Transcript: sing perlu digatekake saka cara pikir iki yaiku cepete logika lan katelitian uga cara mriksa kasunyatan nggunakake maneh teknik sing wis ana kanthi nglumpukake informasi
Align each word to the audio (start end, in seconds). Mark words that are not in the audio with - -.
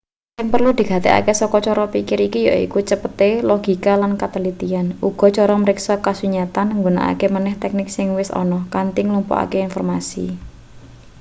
sing 0.37 0.47
perlu 0.53 0.71
digatekake 0.79 1.33
saka 1.41 1.57
cara 1.67 1.85
pikir 1.93 2.19
iki 2.27 2.39
yaiku 2.49 2.77
cepete 2.89 3.29
logika 3.49 3.93
lan 4.01 4.11
katelitian 4.21 4.87
uga 5.09 5.27
cara 5.37 5.55
mriksa 5.63 5.95
kasunyatan 6.05 6.67
nggunakake 6.77 7.25
maneh 7.35 7.53
teknik 7.61 7.89
sing 7.95 8.07
wis 8.17 8.29
ana 8.41 8.59
kanthi 8.73 9.01
nglumpukake 9.03 9.57
informasi 9.67 10.25